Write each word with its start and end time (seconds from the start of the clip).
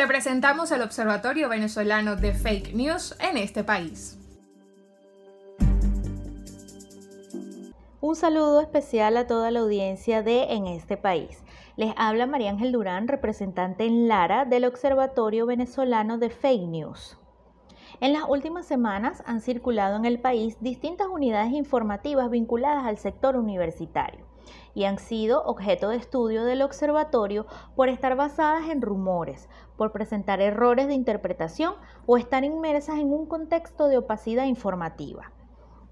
Te 0.00 0.06
presentamos 0.06 0.72
el 0.72 0.80
Observatorio 0.80 1.50
Venezolano 1.50 2.16
de 2.16 2.32
Fake 2.32 2.72
News 2.72 3.14
en 3.20 3.36
este 3.36 3.64
país. 3.64 4.18
Un 8.00 8.16
saludo 8.16 8.62
especial 8.62 9.18
a 9.18 9.26
toda 9.26 9.50
la 9.50 9.60
audiencia 9.60 10.22
de 10.22 10.54
En 10.54 10.66
este 10.66 10.96
país. 10.96 11.44
Les 11.76 11.92
habla 11.98 12.26
María 12.26 12.48
Ángel 12.48 12.72
Durán, 12.72 13.08
representante 13.08 13.84
en 13.84 14.08
Lara 14.08 14.46
del 14.46 14.64
Observatorio 14.64 15.44
Venezolano 15.44 16.16
de 16.16 16.30
Fake 16.30 16.66
News. 16.66 17.18
En 18.00 18.14
las 18.14 18.24
últimas 18.26 18.64
semanas 18.64 19.22
han 19.26 19.42
circulado 19.42 19.96
en 19.96 20.06
el 20.06 20.18
país 20.18 20.56
distintas 20.62 21.08
unidades 21.08 21.52
informativas 21.52 22.30
vinculadas 22.30 22.86
al 22.86 22.96
sector 22.96 23.36
universitario 23.36 24.29
y 24.74 24.84
han 24.84 24.98
sido 24.98 25.42
objeto 25.44 25.88
de 25.88 25.96
estudio 25.96 26.44
del 26.44 26.62
observatorio 26.62 27.46
por 27.76 27.88
estar 27.88 28.16
basadas 28.16 28.68
en 28.70 28.82
rumores, 28.82 29.48
por 29.76 29.92
presentar 29.92 30.40
errores 30.40 30.86
de 30.86 30.94
interpretación 30.94 31.74
o 32.06 32.16
estar 32.16 32.44
inmersas 32.44 32.98
en 32.98 33.12
un 33.12 33.26
contexto 33.26 33.88
de 33.88 33.98
opacidad 33.98 34.44
informativa. 34.44 35.32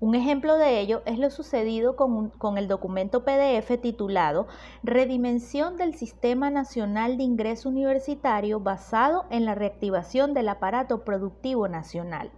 Un 0.00 0.14
ejemplo 0.14 0.56
de 0.56 0.78
ello 0.78 1.02
es 1.06 1.18
lo 1.18 1.28
sucedido 1.28 1.96
con, 1.96 2.30
con, 2.30 2.56
el 2.56 2.68
documento 2.68 3.24
PDF 3.24 3.80
titulado 3.82 4.46
Redimensión 4.84 5.76
del 5.76 5.94
Sistema 5.96 6.50
Nacional 6.50 7.16
de 7.16 7.24
Ingreso 7.24 7.68
Universitario 7.68 8.60
basado 8.60 9.24
en 9.30 9.44
la 9.44 9.56
reactivación 9.56 10.34
del 10.34 10.50
aparato 10.50 11.02
productivo 11.02 11.66
nacional, 11.66 12.30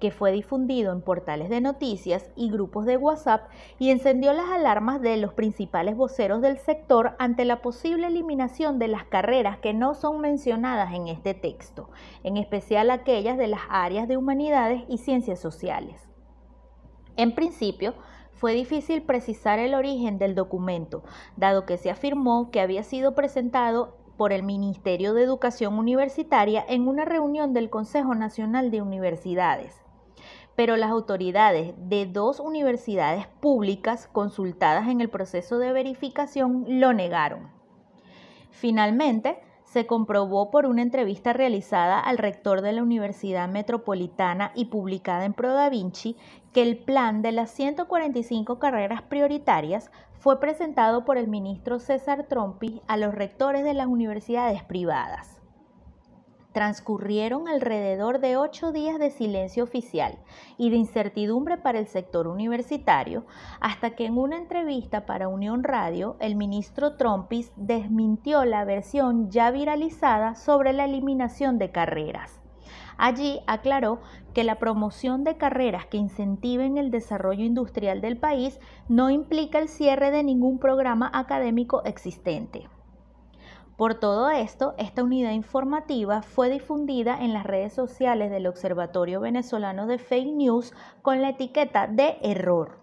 que 0.00 0.10
fue 0.10 0.32
difundido 0.32 0.92
en 0.92 1.02
portales 1.02 1.48
de 1.48 1.60
noticias 1.60 2.30
y 2.36 2.50
grupos 2.50 2.86
de 2.86 2.96
WhatsApp 2.96 3.48
y 3.78 3.90
encendió 3.90 4.32
las 4.32 4.50
alarmas 4.50 5.00
de 5.00 5.16
los 5.16 5.32
principales 5.32 5.96
voceros 5.96 6.42
del 6.42 6.58
sector 6.58 7.16
ante 7.18 7.44
la 7.44 7.62
posible 7.62 8.06
eliminación 8.06 8.78
de 8.78 8.88
las 8.88 9.04
carreras 9.04 9.58
que 9.58 9.74
no 9.74 9.94
son 9.94 10.20
mencionadas 10.20 10.92
en 10.94 11.08
este 11.08 11.34
texto, 11.34 11.90
en 12.22 12.36
especial 12.36 12.90
aquellas 12.90 13.38
de 13.38 13.48
las 13.48 13.62
áreas 13.68 14.08
de 14.08 14.16
humanidades 14.16 14.84
y 14.88 14.98
ciencias 14.98 15.40
sociales. 15.40 16.08
En 17.16 17.34
principio, 17.34 17.94
fue 18.36 18.52
difícil 18.52 19.02
precisar 19.02 19.58
el 19.58 19.74
origen 19.74 20.18
del 20.18 20.34
documento, 20.34 21.02
dado 21.36 21.64
que 21.64 21.78
se 21.78 21.90
afirmó 21.90 22.50
que 22.50 22.60
había 22.60 22.82
sido 22.82 23.14
presentado 23.14 23.96
por 24.16 24.32
el 24.32 24.42
Ministerio 24.42 25.14
de 25.14 25.22
Educación 25.22 25.78
Universitaria 25.78 26.64
en 26.68 26.88
una 26.88 27.04
reunión 27.04 27.52
del 27.52 27.70
Consejo 27.70 28.14
Nacional 28.14 28.70
de 28.70 28.82
Universidades. 28.82 29.82
Pero 30.54 30.76
las 30.76 30.90
autoridades 30.90 31.74
de 31.76 32.06
dos 32.06 32.40
universidades 32.40 33.26
públicas 33.40 34.08
consultadas 34.10 34.88
en 34.88 35.00
el 35.00 35.10
proceso 35.10 35.58
de 35.58 35.72
verificación 35.72 36.64
lo 36.66 36.92
negaron. 36.92 37.50
Finalmente, 38.50 39.38
se 39.66 39.86
comprobó 39.86 40.50
por 40.50 40.64
una 40.64 40.82
entrevista 40.82 41.32
realizada 41.32 42.00
al 42.00 42.18
rector 42.18 42.62
de 42.62 42.72
la 42.72 42.82
Universidad 42.82 43.48
Metropolitana 43.48 44.52
y 44.54 44.66
publicada 44.66 45.24
en 45.24 45.34
Pro 45.34 45.52
Da 45.52 45.68
Vinci 45.68 46.16
que 46.52 46.62
el 46.62 46.78
plan 46.78 47.20
de 47.20 47.32
las 47.32 47.50
145 47.50 48.58
carreras 48.58 49.02
prioritarias 49.02 49.90
fue 50.18 50.40
presentado 50.40 51.04
por 51.04 51.18
el 51.18 51.28
ministro 51.28 51.78
César 51.78 52.26
Trompi 52.28 52.80
a 52.86 52.96
los 52.96 53.14
rectores 53.14 53.64
de 53.64 53.74
las 53.74 53.86
universidades 53.86 54.62
privadas. 54.62 55.40
Transcurrieron 56.56 57.48
alrededor 57.48 58.18
de 58.18 58.38
ocho 58.38 58.72
días 58.72 58.98
de 58.98 59.10
silencio 59.10 59.62
oficial 59.62 60.18
y 60.56 60.70
de 60.70 60.76
incertidumbre 60.76 61.58
para 61.58 61.78
el 61.78 61.86
sector 61.86 62.26
universitario, 62.26 63.26
hasta 63.60 63.90
que 63.90 64.06
en 64.06 64.16
una 64.16 64.38
entrevista 64.38 65.04
para 65.04 65.28
Unión 65.28 65.64
Radio, 65.64 66.16
el 66.18 66.34
ministro 66.34 66.96
Trompis 66.96 67.52
desmintió 67.56 68.46
la 68.46 68.64
versión 68.64 69.30
ya 69.30 69.50
viralizada 69.50 70.34
sobre 70.34 70.72
la 70.72 70.86
eliminación 70.86 71.58
de 71.58 71.72
carreras. 71.72 72.40
Allí 72.96 73.40
aclaró 73.46 74.00
que 74.32 74.42
la 74.42 74.58
promoción 74.58 75.24
de 75.24 75.36
carreras 75.36 75.84
que 75.84 75.98
incentiven 75.98 76.78
el 76.78 76.90
desarrollo 76.90 77.44
industrial 77.44 78.00
del 78.00 78.16
país 78.16 78.58
no 78.88 79.10
implica 79.10 79.58
el 79.58 79.68
cierre 79.68 80.10
de 80.10 80.22
ningún 80.22 80.58
programa 80.58 81.10
académico 81.12 81.84
existente. 81.84 82.66
Por 83.76 83.96
todo 83.96 84.30
esto, 84.30 84.74
esta 84.78 85.04
unidad 85.04 85.32
informativa 85.32 86.22
fue 86.22 86.48
difundida 86.48 87.22
en 87.22 87.34
las 87.34 87.44
redes 87.44 87.74
sociales 87.74 88.30
del 88.30 88.46
Observatorio 88.46 89.20
Venezolano 89.20 89.86
de 89.86 89.98
Fake 89.98 90.32
News 90.32 90.72
con 91.02 91.20
la 91.20 91.28
etiqueta 91.28 91.86
de 91.86 92.16
error. 92.22 92.78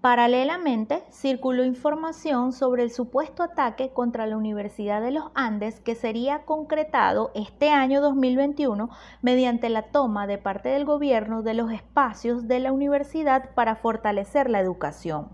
Paralelamente, 0.00 1.02
circuló 1.10 1.64
información 1.64 2.52
sobre 2.52 2.84
el 2.84 2.92
supuesto 2.92 3.42
ataque 3.42 3.90
contra 3.92 4.26
la 4.26 4.36
Universidad 4.36 5.02
de 5.02 5.10
los 5.10 5.24
Andes 5.34 5.80
que 5.80 5.96
sería 5.96 6.44
concretado 6.44 7.32
este 7.34 7.70
año 7.70 8.00
2021 8.00 8.90
mediante 9.22 9.70
la 9.70 9.90
toma 9.90 10.28
de 10.28 10.38
parte 10.38 10.68
del 10.68 10.84
gobierno 10.84 11.42
de 11.42 11.54
los 11.54 11.72
espacios 11.72 12.46
de 12.46 12.60
la 12.60 12.70
universidad 12.70 13.52
para 13.56 13.74
fortalecer 13.74 14.50
la 14.50 14.60
educación. 14.60 15.30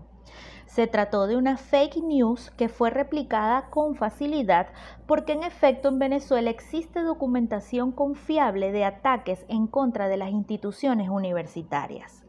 Se 0.71 0.87
trató 0.87 1.27
de 1.27 1.35
una 1.35 1.57
fake 1.57 1.97
news 1.97 2.49
que 2.51 2.69
fue 2.69 2.91
replicada 2.91 3.69
con 3.69 3.95
facilidad 3.95 4.67
porque 5.05 5.33
en 5.33 5.43
efecto 5.43 5.89
en 5.89 5.99
Venezuela 5.99 6.49
existe 6.49 7.01
documentación 7.01 7.91
confiable 7.91 8.71
de 8.71 8.85
ataques 8.85 9.45
en 9.49 9.67
contra 9.67 10.07
de 10.07 10.15
las 10.15 10.29
instituciones 10.29 11.09
universitarias. 11.09 12.23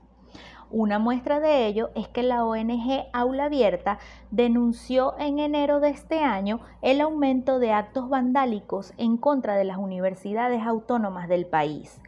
Una 0.73 0.99
muestra 0.99 1.39
de 1.39 1.69
ello 1.69 1.91
es 1.95 2.09
que 2.09 2.25
la 2.25 2.45
ONG 2.45 3.05
Aula 3.13 3.45
Abierta 3.45 4.01
denunció 4.33 5.17
en 5.21 5.39
enero 5.39 5.79
de 5.79 5.91
este 5.91 6.19
año 6.19 6.63
el 6.81 7.01
aumento 7.01 7.61
de 7.61 7.71
actos 7.71 8.09
vandálicos 8.09 8.93
en 8.97 9.19
contra 9.19 9.55
de 9.55 9.63
las 9.63 9.77
universidades 9.77 10.67
autónomas 10.67 11.29
del 11.29 11.47
país. 11.47 12.01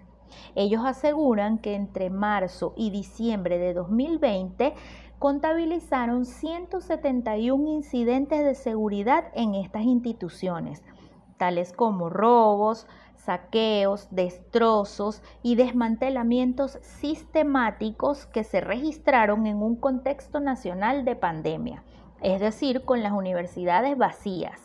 Ellos 0.56 0.82
aseguran 0.84 1.58
que 1.58 1.74
entre 1.74 2.10
marzo 2.10 2.74
y 2.76 2.90
diciembre 2.90 3.58
de 3.58 3.72
2020 3.74 4.74
contabilizaron 5.24 6.26
171 6.26 7.70
incidentes 7.70 8.44
de 8.44 8.54
seguridad 8.54 9.24
en 9.32 9.54
estas 9.54 9.84
instituciones, 9.84 10.82
tales 11.38 11.72
como 11.72 12.10
robos, 12.10 12.86
saqueos, 13.16 14.06
destrozos 14.10 15.22
y 15.42 15.54
desmantelamientos 15.54 16.78
sistemáticos 16.82 18.26
que 18.26 18.44
se 18.44 18.60
registraron 18.60 19.46
en 19.46 19.62
un 19.62 19.76
contexto 19.76 20.40
nacional 20.40 21.06
de 21.06 21.16
pandemia, 21.16 21.82
es 22.20 22.38
decir, 22.38 22.84
con 22.84 23.02
las 23.02 23.12
universidades 23.12 23.96
vacías. 23.96 24.60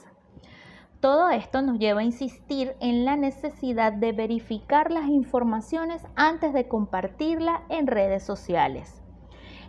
Todo 1.00 1.30
esto 1.30 1.62
nos 1.62 1.80
lleva 1.80 2.02
a 2.02 2.04
insistir 2.04 2.76
en 2.82 3.06
la 3.06 3.16
necesidad 3.16 3.94
de 3.94 4.12
verificar 4.12 4.92
las 4.92 5.08
informaciones 5.08 6.06
antes 6.18 6.52
de 6.52 6.68
compartirla 6.68 7.64
en 7.70 7.88
redes 7.88 8.24
sociales. 8.24 9.00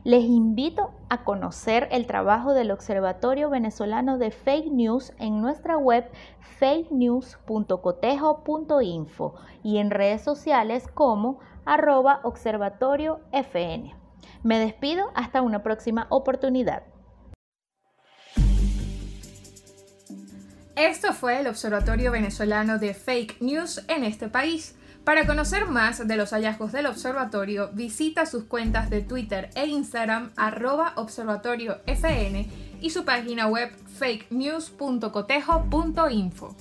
Les 0.02 0.24
invito 0.24 0.94
a 1.10 1.24
conocer 1.24 1.86
el 1.90 2.06
trabajo 2.06 2.54
del 2.54 2.70
Observatorio 2.70 3.50
Venezolano 3.50 4.16
de 4.16 4.30
Fake 4.30 4.70
News 4.70 5.12
en 5.18 5.42
nuestra 5.42 5.76
web 5.76 6.10
fakenews.cotejo.info 6.58 9.34
y 9.62 9.76
en 9.76 9.90
redes 9.90 10.22
sociales 10.22 10.88
como 10.94 11.40
arroba. 11.66 12.22
Me 14.42 14.58
despido 14.58 15.10
hasta 15.14 15.42
una 15.42 15.62
próxima 15.62 16.06
oportunidad. 16.08 16.82
Esto 20.76 21.12
fue 21.12 21.40
el 21.40 21.46
Observatorio 21.46 22.10
Venezolano 22.10 22.78
de 22.78 22.94
Fake 22.94 23.42
News 23.42 23.84
en 23.88 24.04
este 24.04 24.28
país. 24.28 24.79
Para 25.04 25.26
conocer 25.26 25.66
más 25.66 26.06
de 26.06 26.16
los 26.16 26.30
hallazgos 26.30 26.70
del 26.72 26.86
observatorio, 26.86 27.68
visita 27.72 28.24
sus 28.26 28.44
cuentas 28.44 28.90
de 28.90 29.02
Twitter 29.02 29.50
e 29.54 29.66
Instagram 29.66 30.30
arroba 30.36 30.92
observatoriofn 30.96 32.46
y 32.80 32.90
su 32.90 33.04
página 33.04 33.48
web 33.48 33.70
fakenews.cotejo.info. 33.98 36.56